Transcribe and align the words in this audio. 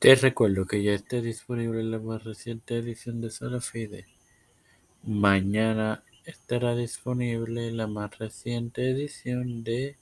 Te 0.00 0.14
recuerdo 0.14 0.64
que 0.64 0.82
ya 0.82 0.94
está 0.94 1.20
disponible 1.20 1.82
la 1.82 1.98
más 1.98 2.24
reciente 2.24 2.78
edición 2.78 3.20
de 3.20 3.28
Sola 3.28 3.60
Fide. 3.60 4.06
Mañana 5.02 6.02
estará 6.24 6.74
disponible 6.74 7.70
la 7.70 7.86
más 7.86 8.16
reciente 8.16 8.90
edición 8.90 9.62
de 9.62 9.98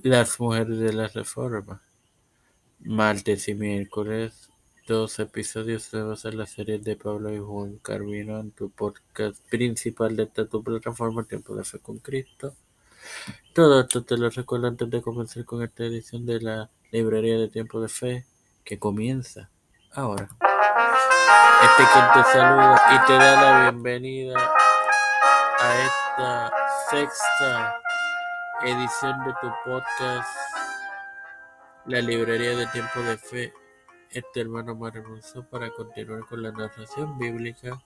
Las 0.00 0.38
Mujeres 0.38 0.78
de 0.78 0.92
la 0.92 1.08
Reforma. 1.08 1.82
Martes 2.84 3.48
y 3.48 3.54
miércoles, 3.54 4.48
dos 4.86 5.18
episodios 5.18 5.92
nuevos 5.92 6.24
en 6.26 6.38
la 6.38 6.46
serie 6.46 6.78
de 6.78 6.94
Pablo 6.94 7.34
y 7.34 7.40
Juan 7.40 7.78
Carvino 7.78 8.38
en 8.38 8.52
tu 8.52 8.70
podcast 8.70 9.44
principal 9.50 10.14
de 10.14 10.22
esta 10.22 10.46
tu 10.46 10.62
plataforma 10.62 11.24
Tiempo 11.24 11.56
de 11.56 11.64
Fe 11.64 11.80
con 11.80 11.98
Cristo. 11.98 12.54
Todo 13.52 13.80
esto 13.80 14.04
te 14.04 14.16
lo 14.16 14.30
recuerdo 14.30 14.68
antes 14.68 14.88
de 14.88 15.02
comenzar 15.02 15.44
con 15.44 15.64
esta 15.64 15.84
edición 15.84 16.24
de 16.24 16.40
la 16.40 16.70
librería 16.90 17.38
de 17.38 17.48
Tiempo 17.48 17.80
de 17.80 17.88
Fe 17.88 18.24
que 18.64 18.78
comienza 18.78 19.48
ahora. 19.92 20.28
Este 21.62 21.84
quien 21.92 22.04
te 22.14 22.30
saluda 22.32 22.82
y 22.94 23.06
te 23.06 23.12
da 23.12 23.42
la 23.42 23.70
bienvenida 23.70 24.52
a 25.58 25.78
esta 25.82 26.52
sexta 26.90 27.80
edición 28.62 29.24
de 29.24 29.32
tu 29.40 29.52
podcast, 29.64 30.28
la 31.86 32.00
librería 32.00 32.56
de 32.56 32.66
Tiempo 32.68 33.00
de 33.00 33.18
Fe. 33.18 33.52
Este 34.10 34.40
hermano 34.40 34.74
maravilloso 34.74 35.44
para 35.48 35.70
continuar 35.70 36.26
con 36.26 36.42
la 36.42 36.50
narración 36.50 37.16
bíblica 37.18 37.80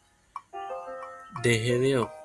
de 1.42 1.58
Gedeón. 1.58 2.23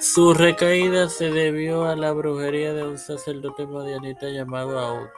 Su 0.00 0.32
recaída 0.32 1.10
se 1.10 1.30
debió 1.30 1.84
a 1.84 1.94
la 1.94 2.12
brujería 2.12 2.72
de 2.72 2.88
un 2.88 2.96
sacerdote 2.96 3.66
madianita 3.66 4.30
llamado 4.30 4.78
Aud. 4.78 5.08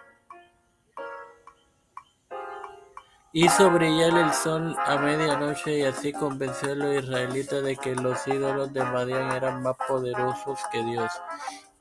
Hizo 3.33 3.71
brillar 3.71 4.19
el 4.19 4.33
sol 4.35 4.77
a 4.85 4.97
medianoche 4.97 5.79
y 5.79 5.83
así 5.83 6.13
convenció 6.13 6.73
a 6.73 6.75
los 6.75 7.05
israelitas 7.05 7.63
de 7.63 7.77
que 7.77 7.95
los 7.95 8.27
ídolos 8.27 8.73
de 8.73 8.83
Madian 8.83 9.31
eran 9.31 9.63
más 9.63 9.77
poderosos 9.87 10.59
que 10.73 10.83
Dios. 10.83 11.13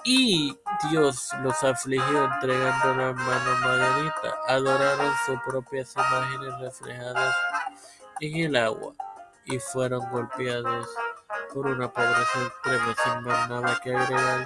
Y 0.04 0.56
Dios 0.92 1.32
los 1.42 1.64
afligió 1.64 2.26
entregando 2.26 3.04
a 3.04 3.14
mano 3.14 3.60
madianita. 3.62 4.38
Adoraron 4.48 5.12
sus 5.26 5.40
propias 5.42 5.96
imágenes 5.96 6.60
reflejadas 6.60 7.36
en 8.20 8.36
el 8.38 8.56
agua 8.58 8.94
y 9.46 9.58
fueron 9.58 10.08
golpeados 10.12 10.88
por 11.54 11.68
una 11.68 11.92
pobreza 11.92 12.44
extrema 12.46 12.96
sin 13.04 13.24
más 13.24 13.50
nada 13.50 13.80
que 13.84 13.96
agregar. 13.96 14.46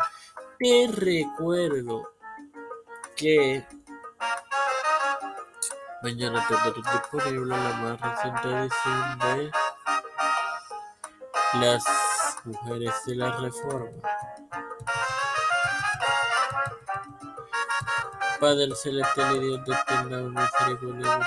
Te 0.59 0.89
recuerdo 0.91 2.11
que 3.15 3.65
mañana 6.01 6.45
tendré 6.47 6.81
disponible 6.81 7.57
la 7.57 7.73
más 7.73 8.01
reciente 8.01 8.49
edición 8.49 9.19
de 9.19 9.51
Las 11.59 11.83
Mujeres 12.45 12.93
de 13.05 13.15
la 13.15 13.37
Reforma. 13.37 14.01
Padre 18.39 18.75
Celestial 18.75 19.35
y 19.37 19.39
Dios 19.39 19.65
de 19.65 19.73
eterna 19.73 20.17
misericordia 20.19 21.19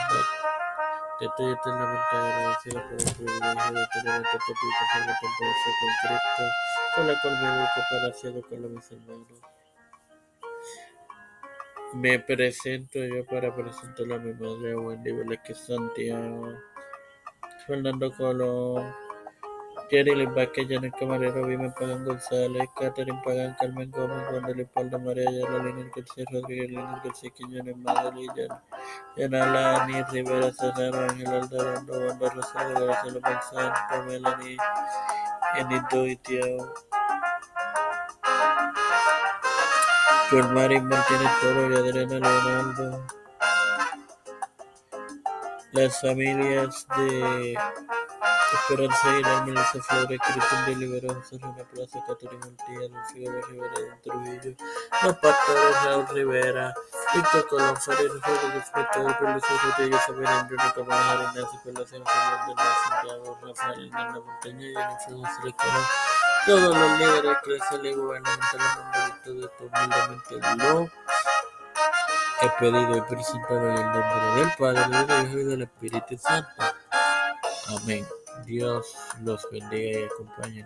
estoy 1.26 1.52
eternamente 1.52 2.16
agradecido 2.16 2.82
por 2.82 2.92
el 2.92 3.14
privilegio 3.16 3.72
de 3.72 3.86
tener 3.92 4.22
esta 4.22 4.38
Tiempo 4.46 5.44
de 5.44 5.52
Fe 5.64 5.70
con 5.80 5.92
Cristo, 6.02 6.44
con 6.94 7.06
la 7.06 7.20
cual 7.20 7.34
me 7.42 7.60
busco 7.60 7.80
para 7.90 8.06
hacer 8.08 8.32
con 8.48 8.74
mis 8.74 8.92
hermanos. 8.92 9.40
Me 11.94 12.18
presento 12.18 12.98
yo 12.98 13.24
para 13.26 13.54
presentar 13.54 14.12
a 14.12 14.18
mi 14.18 14.32
madre 14.34 14.76
Wendy 14.76 15.12
Velázquez 15.12 15.58
Santiago, 15.58 16.52
Fernando 17.66 18.12
Colón, 18.12 18.94
Jerry 19.90 20.26
Vázquez, 20.26 20.68
Janet 20.68 20.94
Camarero, 20.98 21.46
Vimen 21.46 21.72
Pagán 21.72 22.04
González, 22.04 22.68
Catherine 22.76 23.20
Pagán, 23.24 23.56
Carmen 23.58 23.90
Gómez, 23.90 24.22
Wanda 24.32 24.52
Lipalda, 24.52 24.98
María 24.98 25.28
Ayala, 25.28 25.90
García 25.94 26.24
Rodríguez, 26.30 26.70
Lina 26.70 27.00
García 27.02 27.30
Quiñones, 27.30 27.76
Madeline, 27.78 28.48
Yanala, 29.16 29.82
Ani 29.82 30.02
Rivera 30.12 30.52
Serrano, 30.52 30.98
Ángel 31.08 31.28
Aldarondo, 31.28 32.06
Wanda 32.06 32.30
Rosario, 32.30 32.86
Graciela 32.86 33.20
González, 33.20 33.78
Pamela 33.88 34.36
Ni, 34.36 34.56
Enito 35.58 36.06
Itiao, 36.06 36.74
Marín 40.52 40.86
Martínez 40.86 41.30
Toro 41.40 41.72
y 41.72 41.76
Adriana 41.76 42.18
Leonardo. 42.18 43.06
Las 45.72 46.00
familias 46.00 46.86
de 46.96 47.58
Esperanza 48.52 49.10
Aguilar, 49.10 49.46
Melissa 49.46 49.82
Flores, 49.82 50.20
Cristian 50.26 50.66
de 50.66 50.76
Libero, 50.76 51.14
José 51.14 51.38
René 51.38 51.64
Plaza, 51.64 52.04
Caterina 52.06 52.46
Montilla, 52.46 53.04
Figueroa 53.12 53.46
Rivera, 53.48 53.74
Don 53.74 54.00
Trujillo, 54.02 54.56
Los 55.02 55.16
Pastores, 55.18 55.84
Raúl 55.84 56.06
Rivera, 56.12 56.74
Víctor 57.14 57.48
Colón, 57.48 57.76
Farid 57.76 58.08
Rodríguez, 58.08 58.64
Pelación, 61.64 62.04
Fernando 62.06 62.62
Santiago, 62.88 63.38
Rafael 63.42 63.86
Hernández 63.86 64.22
Montaña, 64.24 64.98
todos 66.46 66.78
los 66.78 66.98
líderes 66.98 67.36
eclesiales 67.42 67.92
y 67.92 67.94
gubernamentales 67.94 69.24
de 69.24 69.40
esto 69.44 69.64
humildemente 69.64 70.34
lo 70.34 70.90
he 72.42 72.48
pedido 72.60 72.96
y 72.96 73.00
presentado 73.02 73.70
en 73.70 73.78
el 73.78 73.84
nombre 73.84 74.40
del 74.40 74.50
Padre, 74.58 75.06
del 75.06 75.26
Hijo 75.26 75.38
y 75.38 75.44
del 75.44 75.62
Espíritu 75.62 76.18
Santo. 76.18 76.50
Amén. 77.68 78.06
Dios 78.44 78.86
los 79.22 79.46
bendiga 79.50 80.00
y 80.00 80.04
acompañe. 80.04 80.64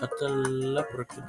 Hasta 0.00 0.28
la 0.28 0.86
próxima. 0.86 1.26